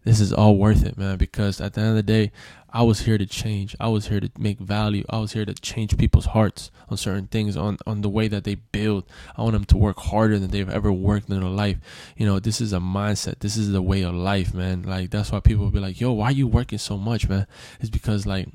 [0.05, 1.19] this is all worth it, man.
[1.19, 2.33] Because at the end of the day,
[2.71, 3.77] I was here to change.
[3.79, 5.05] I was here to make value.
[5.11, 8.45] I was here to change people's hearts on certain things, on, on the way that
[8.45, 9.05] they build.
[9.37, 11.79] I want them to work harder than they've ever worked in their life.
[12.17, 13.41] You know, this is a mindset.
[13.41, 14.83] This is the way of life, man.
[14.83, 17.47] Like that's why people be like, "Yo, why are you working so much, man?"
[17.81, 18.49] It's because like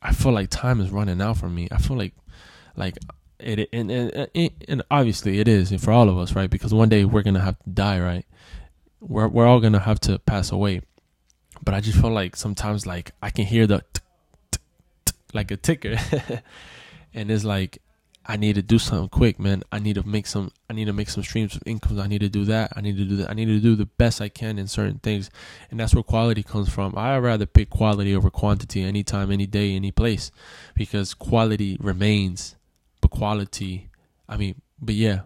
[0.00, 1.68] I feel like time is running out for me.
[1.70, 2.14] I feel like
[2.76, 2.98] like
[3.42, 4.28] it and, and
[4.68, 6.50] and obviously it is for all of us, right?
[6.50, 8.24] Because one day we're gonna have to die, right?
[9.00, 10.82] We're we're all gonna have to pass away.
[11.64, 13.84] But I just feel like sometimes like I can hear the
[15.32, 15.96] like a ticker,
[17.14, 17.78] and it's like
[18.24, 19.64] I need to do something quick, man.
[19.72, 20.52] I need to make some.
[20.70, 21.98] I need to make some streams of income.
[21.98, 22.72] I need to do that.
[22.76, 23.30] I need to do that.
[23.30, 25.30] I need to do the best I can in certain things,
[25.70, 26.96] and that's where quality comes from.
[26.96, 30.30] I rather pick quality over quantity anytime, any day, any place,
[30.74, 32.54] because quality remains
[33.12, 33.88] quality,
[34.28, 35.20] I mean, but yeah,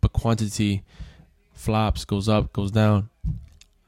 [0.00, 0.82] but quantity
[1.52, 3.08] flops, goes up, goes down.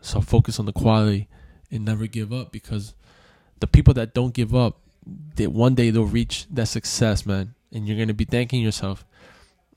[0.00, 1.28] So focus on the quality
[1.70, 2.94] and never give up because
[3.60, 4.78] the people that don't give up,
[5.36, 7.54] that one day they'll reach that success, man.
[7.72, 9.04] And you're gonna be thanking yourself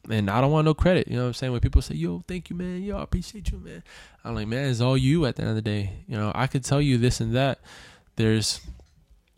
[0.09, 1.07] And I don't want no credit.
[1.07, 1.51] You know what I'm saying?
[1.51, 2.83] When people say, yo, thank you, man.
[2.83, 3.83] Yo, I appreciate you, man.
[4.23, 5.91] I'm like, man, it's all you at the end of the day.
[6.07, 7.59] You know, I could tell you this and that.
[8.15, 8.61] There's,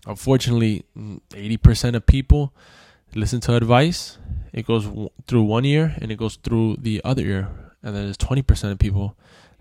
[0.05, 2.53] unfortunately, 80% of people
[3.15, 4.17] listen to advice.
[4.53, 4.87] It goes
[5.27, 7.49] through one ear and it goes through the other ear.
[7.83, 9.15] And then there's 20% of people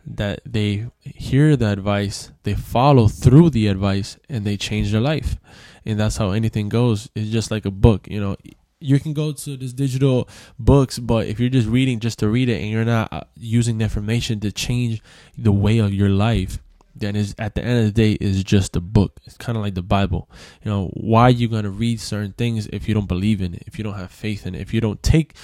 [0.07, 5.37] that they hear the advice, they follow through the advice, and they change their life.
[5.85, 7.11] And that's how anything goes.
[7.15, 8.37] It's just like a book, you know.
[8.79, 10.29] You can go to this digital
[10.59, 13.79] books, but if you're just reading just to read it and you're not uh, using
[13.79, 15.03] the information to change
[15.37, 16.59] the way of your life,
[16.99, 19.21] then is at the end of the day is just a book.
[19.25, 20.31] It's kind of like the Bible.
[20.63, 23.65] You know, why are you gonna read certain things if you don't believe in it,
[23.67, 25.35] if you don't have faith in it, if you don't take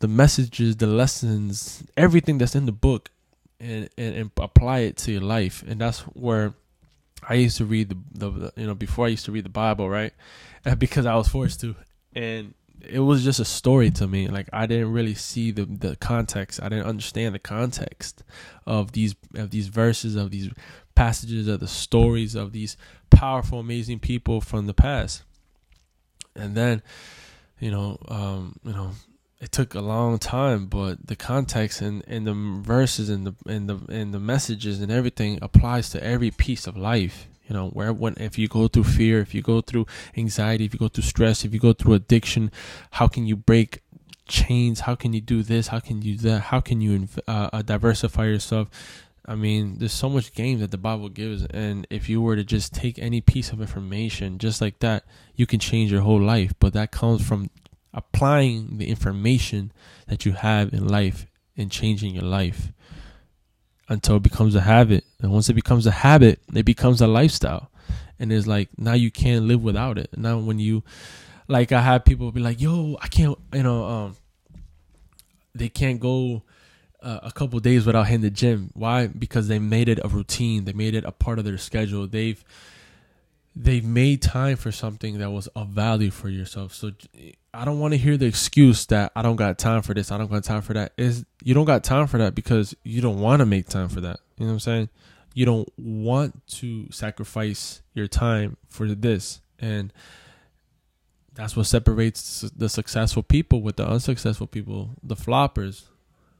[0.00, 3.10] the messages, the lessons, everything that's in the book
[3.60, 5.62] and, and, and apply it to your life.
[5.66, 6.54] And that's where
[7.28, 9.50] I used to read the, the, the you know before I used to read the
[9.50, 10.12] Bible, right?
[10.78, 11.74] because I was forced to,
[12.14, 12.54] and
[12.88, 14.28] it was just a story to me.
[14.28, 16.60] Like I didn't really see the the context.
[16.62, 18.22] I didn't understand the context
[18.66, 20.50] of these of these verses of these
[20.94, 22.76] passages of the stories of these
[23.10, 25.22] powerful, amazing people from the past.
[26.34, 26.82] And then,
[27.58, 28.90] you know, um, you know,
[29.40, 33.68] it took a long time, but the context and, and the verses and the and
[33.68, 37.26] the and the messages and everything applies to every piece of life.
[37.50, 39.86] You know, where when if you go through fear, if you go through
[40.16, 42.52] anxiety, if you go through stress, if you go through addiction,
[42.92, 43.82] how can you break
[44.28, 44.80] chains?
[44.80, 45.66] How can you do this?
[45.66, 46.42] How can you that?
[46.42, 48.68] How can you uh, uh, diversify yourself?
[49.26, 52.44] I mean, there's so much game that the Bible gives, and if you were to
[52.44, 56.52] just take any piece of information just like that, you can change your whole life.
[56.60, 57.50] But that comes from
[57.92, 59.72] applying the information
[60.06, 62.72] that you have in life and changing your life
[63.90, 65.04] until it becomes a habit.
[65.20, 67.70] And once it becomes a habit, it becomes a lifestyle.
[68.18, 70.10] And it's like now you can't live without it.
[70.16, 70.82] Now when you
[71.48, 74.16] like I have people be like, "Yo, I can't," you know, um
[75.54, 76.42] they can't go
[77.02, 78.70] uh, a couple days without hitting the gym.
[78.74, 79.06] Why?
[79.08, 80.64] Because they made it a routine.
[80.64, 82.06] They made it a part of their schedule.
[82.06, 82.42] They've
[83.54, 86.72] they've made time for something that was of value for yourself.
[86.72, 86.92] So
[87.52, 90.18] I don't want to hear the excuse that I don't got time for this, I
[90.18, 90.92] don't got time for that.
[90.96, 94.00] Is you don't got time for that because you don't want to make time for
[94.00, 94.20] that.
[94.38, 94.88] You know what I'm saying?
[95.34, 99.40] You don't want to sacrifice your time for this.
[99.58, 99.92] And
[101.34, 105.84] that's what separates the successful people with the unsuccessful people, the floppers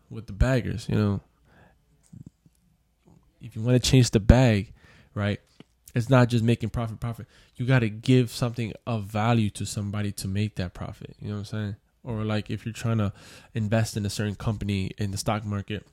[0.09, 1.21] with the baggers, you know.
[3.41, 4.73] If you want to change the bag,
[5.15, 5.41] right?
[5.95, 7.27] It's not just making profit profit.
[7.57, 11.17] You got to give something of value to somebody to make that profit.
[11.21, 11.77] You know what i'm saying?
[12.03, 13.13] Or like if you're trying to
[13.55, 15.87] invest in a certain company in the stock market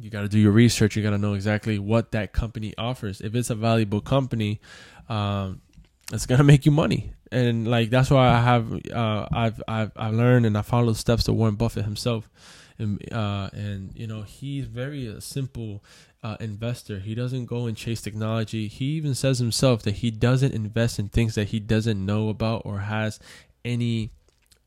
[0.00, 0.94] you got to do your research.
[0.94, 3.20] You got to know exactly what that company offers.
[3.20, 4.60] If it's a valuable company
[5.08, 5.60] um,
[6.12, 7.12] it's gonna make you money.
[7.30, 10.98] And like that's why i have uh, i've i've i learned and i follow the
[10.98, 12.30] steps of warren buffett himself.
[12.78, 15.82] And uh, and you know he's very uh, simple
[16.22, 16.98] uh, investor.
[17.00, 18.68] He doesn't go and chase technology.
[18.68, 22.62] He even says himself that he doesn't invest in things that he doesn't know about
[22.64, 23.18] or has
[23.64, 24.10] any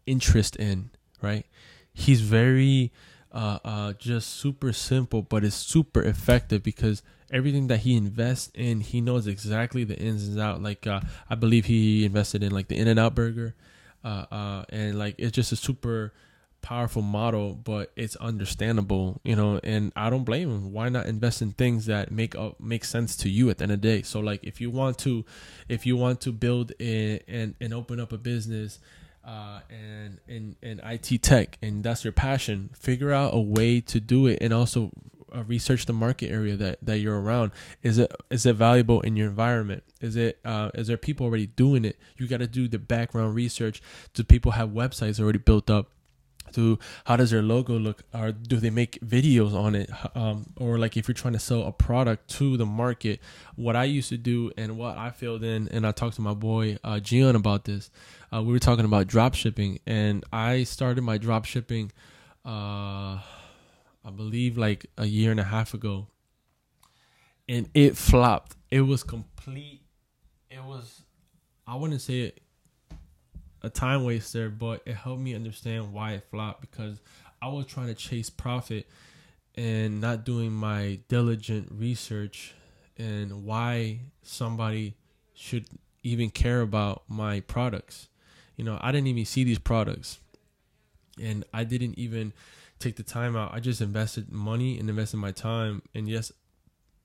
[0.05, 0.91] interest in.
[1.21, 1.45] Right?
[1.93, 2.91] He's very
[3.31, 8.81] uh, uh, just super simple, but it's super effective because everything that he invests in,
[8.81, 10.61] he knows exactly the ins and out.
[10.61, 13.55] Like uh, I believe he invested in like the In-N-Out Burger,
[14.03, 16.13] uh, uh, and like it's just a super
[16.61, 20.71] powerful model, but it's understandable, you know, and I don't blame him.
[20.71, 23.71] Why not invest in things that make up make sense to you at the end
[23.71, 24.01] of the day?
[24.01, 25.25] So like if you want to
[25.69, 28.79] if you want to build a, and and open up a business
[29.25, 33.99] uh, and in in IT tech and that's your passion, figure out a way to
[33.99, 34.91] do it and also
[35.33, 37.51] uh, research the market area that, that you're around.
[37.83, 39.83] Is it is it valuable in your environment?
[40.01, 41.97] Is it uh, is there people already doing it?
[42.17, 43.81] You got to do the background research.
[44.13, 45.89] Do people have websites already built up?
[46.53, 48.03] To how does their logo look?
[48.13, 49.89] Or do they make videos on it?
[50.15, 53.19] Um, or like if you're trying to sell a product to the market
[53.55, 56.33] what i used to do and what i filled in and i talked to my
[56.33, 57.89] boy uh, Gian about this
[58.33, 61.91] uh, we were talking about drop shipping and i started my drop shipping
[62.45, 63.19] uh,
[64.05, 66.07] i believe like a year and a half ago
[67.49, 68.55] and it flopped.
[68.69, 69.81] It was complete
[70.49, 71.03] it was
[71.65, 72.41] i wouldn't say it
[73.63, 76.99] a time waster, but it helped me understand why it flopped because
[77.41, 78.87] I was trying to chase profit
[79.55, 82.53] and not doing my diligent research
[82.97, 84.95] and why somebody
[85.33, 85.65] should
[86.03, 88.07] even care about my products.
[88.55, 90.19] You know, I didn't even see these products
[91.21, 92.33] and I didn't even
[92.79, 93.53] take the time out.
[93.53, 95.81] I just invested money and invested my time.
[95.93, 96.31] And yes,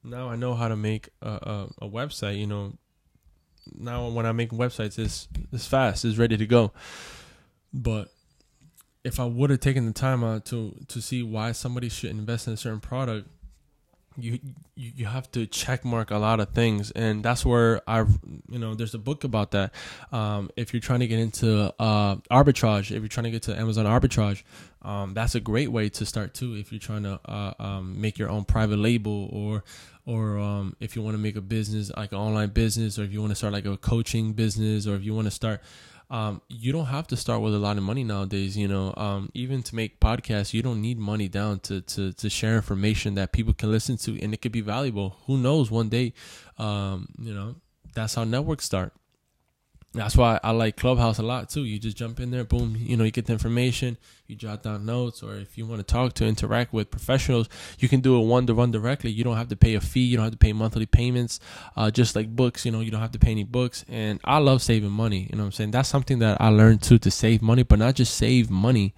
[0.02, 2.74] now I know how to make a, a, a website, you know,
[3.74, 6.72] now when I'm making websites, it's it's fast, it's ready to go.
[7.72, 8.08] But
[9.04, 12.46] if I would have taken the time out to to see why somebody should invest
[12.46, 13.28] in a certain product,
[14.18, 14.38] you
[14.74, 18.18] you, you have to check mark a lot of things and that's where i've
[18.50, 19.72] you know there's a book about that
[20.12, 23.58] um, if you're trying to get into uh, arbitrage if you're trying to get to
[23.58, 24.42] amazon arbitrage
[24.82, 28.18] um, that's a great way to start too if you're trying to uh, um, make
[28.18, 29.64] your own private label or
[30.06, 33.12] or um, if you want to make a business like an online business or if
[33.12, 35.60] you want to start like a coaching business or if you want to start
[36.08, 38.56] um, you don't have to start with a lot of money nowadays.
[38.56, 42.30] You know, um, even to make podcasts, you don't need money down to, to, to
[42.30, 45.16] share information that people can listen to and it could be valuable.
[45.26, 46.12] Who knows one day,
[46.58, 47.56] um, you know,
[47.94, 48.92] that's how networks start.
[49.96, 51.64] That's why I like Clubhouse a lot too.
[51.64, 54.84] You just jump in there, boom, you know, you get the information, you jot down
[54.84, 58.26] notes, or if you want to talk to interact with professionals, you can do it
[58.26, 59.10] one to one directly.
[59.10, 61.40] You don't have to pay a fee, you don't have to pay monthly payments.
[61.76, 63.86] Uh, just like books, you know, you don't have to pay any books.
[63.88, 65.28] And I love saving money.
[65.30, 65.70] You know what I'm saying?
[65.70, 68.94] That's something that I learned too to save money, but not just save money,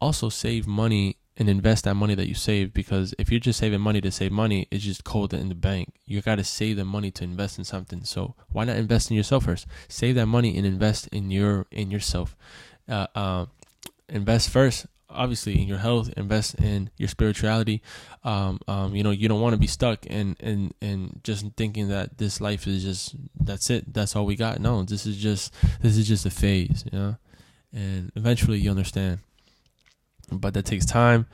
[0.00, 3.80] also save money and invest that money that you save because if you're just saving
[3.80, 5.94] money to save money, it's just cold in the bank.
[6.04, 8.04] You got to save the money to invest in something.
[8.04, 9.66] So why not invest in yourself first?
[9.88, 12.36] Save that money and invest in your in yourself.
[12.88, 13.46] Uh, uh,
[14.10, 16.12] invest first, obviously, in your health.
[16.18, 17.82] Invest in your spirituality.
[18.24, 21.88] Um, um, you know, you don't want to be stuck and and and just thinking
[21.88, 23.92] that this life is just that's it.
[23.94, 24.60] That's all we got.
[24.60, 26.84] No, this is just this is just a phase.
[26.92, 27.16] You know,
[27.72, 29.20] and eventually you understand
[30.30, 31.26] but that takes time.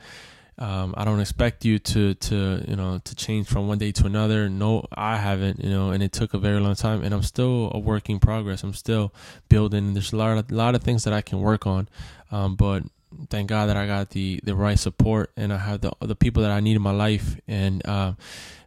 [0.57, 4.05] Um, I don't expect you to to you know to change from one day to
[4.05, 4.49] another.
[4.49, 5.63] No, I haven't.
[5.63, 8.19] You know, and it took a very long time, and I'm still a work in
[8.19, 8.63] progress.
[8.63, 9.13] I'm still
[9.47, 9.93] building.
[9.93, 11.87] There's a lot of, lot of things that I can work on,
[12.29, 12.83] um, but
[13.29, 16.43] thank God that I got the the right support and I have the the people
[16.43, 17.39] that I need in my life.
[17.47, 18.13] And uh,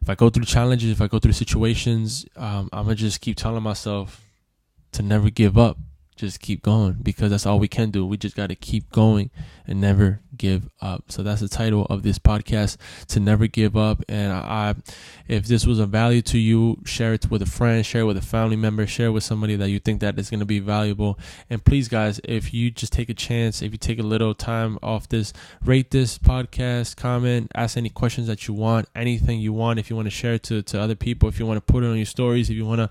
[0.01, 3.37] if I go through challenges, if I go through situations, um, I'm gonna just keep
[3.37, 4.19] telling myself
[4.93, 5.77] to never give up
[6.15, 8.05] just keep going because that's all we can do.
[8.05, 9.31] We just got to keep going
[9.67, 11.11] and never give up.
[11.11, 12.77] So that's the title of this podcast
[13.07, 14.03] to never give up.
[14.07, 14.75] And I,
[15.27, 18.17] if this was a value to you, share it with a friend, share it with
[18.17, 20.59] a family member, share it with somebody that you think that is going to be
[20.59, 21.19] valuable.
[21.49, 24.79] And please, guys, if you just take a chance, if you take a little time
[24.81, 29.79] off this, rate this podcast, comment, ask any questions that you want, anything you want.
[29.79, 31.83] If you want to share it to, to other people, if you want to put
[31.83, 32.89] it on your stories, if you want to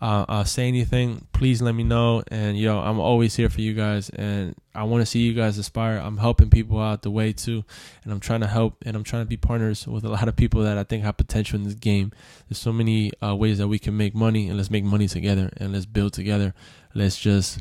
[0.00, 2.22] uh, uh, say anything, please let me know.
[2.28, 5.58] And yo, I'm always here for you guys, and I want to see you guys
[5.58, 5.98] aspire.
[5.98, 7.64] I'm helping people out the way too,
[8.04, 10.36] and I'm trying to help, and I'm trying to be partners with a lot of
[10.36, 12.12] people that I think have potential in this game.
[12.48, 15.50] There's so many uh, ways that we can make money, and let's make money together,
[15.56, 16.54] and let's build together.
[16.94, 17.60] Let's just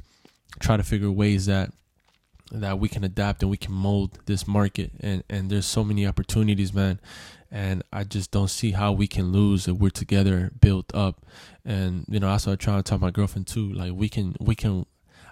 [0.60, 1.72] try to figure ways that
[2.54, 6.06] that we can adapt and we can mold this market and and there's so many
[6.06, 7.00] opportunities man
[7.52, 11.26] and I just don't see how we can lose if we're together, built up.
[11.66, 13.74] And you know, I started trying to tell my girlfriend too.
[13.74, 14.86] Like we can, we can.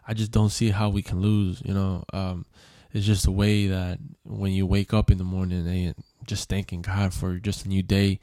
[0.05, 1.61] I just don't see how we can lose.
[1.63, 2.45] You know, um,
[2.91, 6.81] it's just a way that when you wake up in the morning and just thanking
[6.81, 8.19] God for just a new day,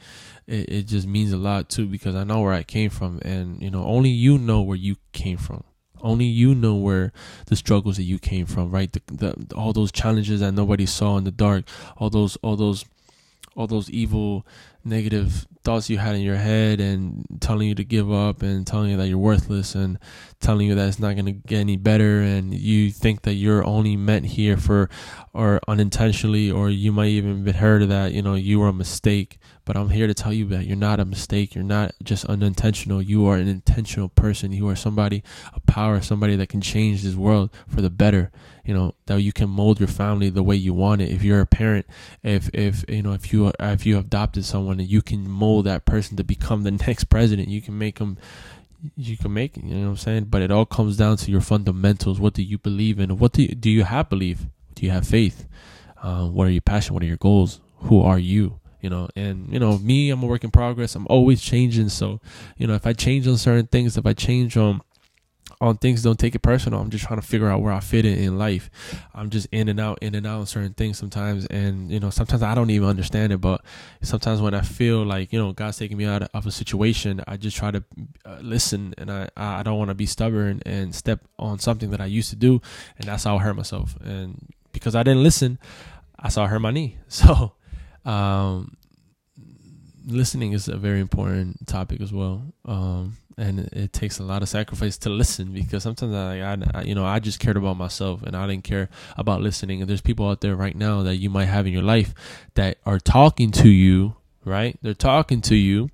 [0.46, 1.86] it, it just means a lot too.
[1.86, 4.96] Because I know where I came from, and you know, only you know where you
[5.12, 5.64] came from
[6.02, 7.10] only you know where
[7.46, 11.16] the struggles that you came from right the, the all those challenges that nobody saw
[11.16, 11.64] in the dark
[11.96, 12.84] all those all those
[13.56, 14.46] all those evil
[14.86, 18.90] negative thoughts you had in your head and telling you to give up and telling
[18.90, 19.98] you that you're worthless and
[20.38, 23.66] telling you that it's not going to get any better and you think that you're
[23.66, 24.88] only meant here for
[25.34, 28.72] or unintentionally or you might even have heard of that you know you were a
[28.72, 31.56] mistake but I'm here to tell you that you're not a mistake.
[31.56, 33.02] You're not just unintentional.
[33.02, 34.52] You are an intentional person.
[34.52, 38.30] You are somebody, a power, somebody that can change this world for the better.
[38.64, 41.10] You know that you can mold your family the way you want it.
[41.10, 41.86] If you're a parent,
[42.22, 45.84] if if you know if you if you adopted someone, and you can mold that
[45.84, 47.48] person to become the next president.
[47.48, 48.18] You can make them
[48.96, 50.24] you can make you know what I'm saying?
[50.24, 52.20] But it all comes down to your fundamentals.
[52.20, 53.18] What do you believe in?
[53.18, 54.46] What do you, do you have belief?
[54.74, 55.46] Do you have faith?
[56.02, 56.94] Uh, what are your passion?
[56.94, 57.60] What are your goals?
[57.78, 58.60] Who are you?
[58.86, 62.20] you know and you know me i'm a work in progress i'm always changing so
[62.56, 64.80] you know if i change on certain things if i change on
[65.60, 66.80] on things don't take it personal.
[66.80, 68.70] I'm just trying to figure out where i fit in in life.
[69.14, 71.46] I'm just in and out in and out on certain things sometimes.
[71.46, 73.62] And you know sometimes i don't even understand it but
[74.02, 77.36] sometimes when i feel like you know god's taking me out of a situation i
[77.36, 77.82] just try to
[78.24, 78.94] uh, listen.
[78.98, 82.30] And i i don't want to be stubborn and step on something that i used
[82.30, 82.60] to do.
[82.98, 83.96] And that's how i hurt myself.
[84.02, 85.58] And because i didn't listen
[86.18, 86.98] i saw I hurt my knee.
[87.08, 87.52] So
[88.04, 88.76] um,
[90.06, 92.42] listening is a very important topic as well.
[92.64, 96.94] Um, and it, takes a lot of sacrifice to listen because sometimes I, I, you
[96.94, 99.80] know, I just cared about myself and I didn't care about listening.
[99.80, 102.14] And there's people out there right now that you might have in your life
[102.54, 104.78] that are talking to you, right?
[104.80, 105.90] They're talking to you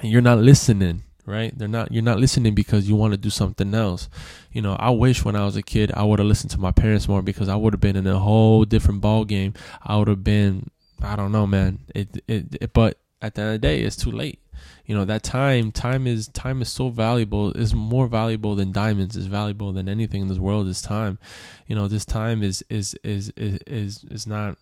[0.00, 1.56] and you're not listening, right?
[1.56, 4.10] They're not you're not listening because you want to do something else.
[4.52, 6.72] You know, I wish when I was a kid I would have listened to my
[6.72, 9.54] parents more because I would have been in a whole different ball game.
[9.82, 10.70] I would have been
[11.02, 11.78] I don't know, man.
[11.94, 14.40] It, it, it but at the end of the day, it's too late.
[14.86, 17.52] You know that time, time is time is so valuable.
[17.52, 19.16] is more valuable than diamonds.
[19.16, 20.68] is valuable than anything in this world.
[20.68, 21.18] Is time.
[21.66, 24.56] You know this time is is is is is, is not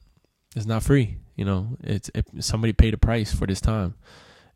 [0.57, 1.19] is not free.
[1.37, 3.95] You know it's it, somebody paid a price for this time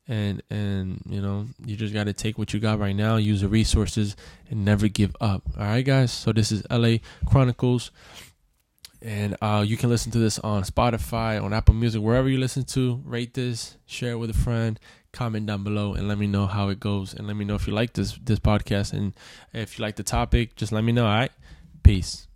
[0.08, 3.42] and and you know you just got to take what you got right now use
[3.42, 4.16] the resources
[4.50, 6.96] and never give up all right guys so this is la
[7.26, 7.90] chronicles
[9.02, 12.64] and uh, you can listen to this on spotify on apple music wherever you listen
[12.64, 13.00] to.
[13.04, 14.78] Rate this share it with a friend
[15.12, 17.14] comment down below and let me know how it goes.
[17.14, 18.92] And let me know if you like this this podcast.
[18.92, 19.14] And
[19.52, 21.32] if you like the topic just let me know all right?
[21.82, 22.27] Peace